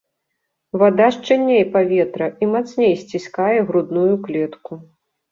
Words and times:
Вада 0.83 1.07
шчыльней 1.17 1.59
паветра 1.75 2.29
і 2.45 2.47
мацней 2.53 2.93
сціскае 3.01 3.59
грудную 3.67 4.15
клетку. 4.25 4.73